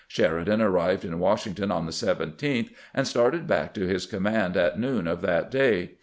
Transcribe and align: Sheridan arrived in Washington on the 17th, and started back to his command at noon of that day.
Sheridan 0.07 0.63
arrived 0.63 1.05
in 1.05 1.19
Washington 1.19 1.69
on 1.69 1.85
the 1.85 1.91
17th, 1.91 2.71
and 2.91 3.07
started 3.07 3.45
back 3.45 3.71
to 3.75 3.81
his 3.85 4.07
command 4.07 4.57
at 4.57 4.79
noon 4.79 5.05
of 5.07 5.21
that 5.21 5.51
day. 5.51 5.91